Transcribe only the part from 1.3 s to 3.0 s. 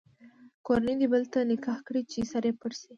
ته نکاح کړي چې سر یې پټ شي.